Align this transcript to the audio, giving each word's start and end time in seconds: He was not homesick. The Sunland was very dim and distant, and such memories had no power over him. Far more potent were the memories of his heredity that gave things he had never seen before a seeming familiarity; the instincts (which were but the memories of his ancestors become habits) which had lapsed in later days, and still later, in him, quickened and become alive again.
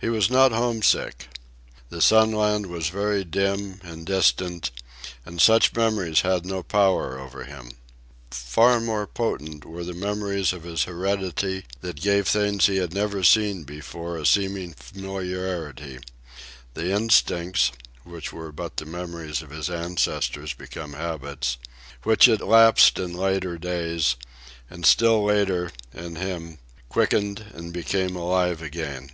He 0.00 0.08
was 0.08 0.30
not 0.30 0.52
homesick. 0.52 1.26
The 1.88 2.00
Sunland 2.00 2.66
was 2.66 2.88
very 2.88 3.24
dim 3.24 3.80
and 3.82 4.06
distant, 4.06 4.70
and 5.26 5.40
such 5.40 5.74
memories 5.74 6.20
had 6.20 6.46
no 6.46 6.62
power 6.62 7.18
over 7.18 7.42
him. 7.42 7.72
Far 8.30 8.78
more 8.80 9.08
potent 9.08 9.64
were 9.64 9.82
the 9.82 9.94
memories 9.94 10.52
of 10.52 10.62
his 10.62 10.84
heredity 10.84 11.64
that 11.80 12.00
gave 12.00 12.28
things 12.28 12.66
he 12.66 12.76
had 12.76 12.94
never 12.94 13.24
seen 13.24 13.64
before 13.64 14.16
a 14.16 14.24
seeming 14.24 14.72
familiarity; 14.74 15.98
the 16.74 16.92
instincts 16.92 17.72
(which 18.04 18.32
were 18.32 18.52
but 18.52 18.76
the 18.76 18.86
memories 18.86 19.42
of 19.42 19.50
his 19.50 19.68
ancestors 19.68 20.54
become 20.54 20.92
habits) 20.92 21.56
which 22.04 22.26
had 22.26 22.40
lapsed 22.40 23.00
in 23.00 23.14
later 23.14 23.58
days, 23.58 24.14
and 24.70 24.86
still 24.86 25.24
later, 25.24 25.72
in 25.92 26.14
him, 26.14 26.58
quickened 26.88 27.46
and 27.52 27.72
become 27.72 28.14
alive 28.14 28.62
again. 28.62 29.10